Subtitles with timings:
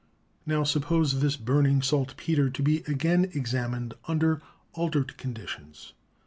[0.47, 4.41] Now suppose this burning saltpeter to be again examined under
[4.73, 5.93] altered conditions.